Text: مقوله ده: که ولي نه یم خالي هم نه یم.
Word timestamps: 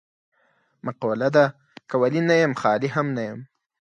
مقوله 0.85 1.29
ده: 1.35 1.45
که 1.89 1.95
ولي 2.01 2.21
نه 2.29 2.35
یم 2.43 2.53
خالي 2.61 2.89
هم 2.95 3.07
نه 3.17 3.23
یم. 3.27 3.39